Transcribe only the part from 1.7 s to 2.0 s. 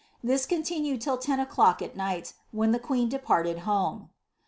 at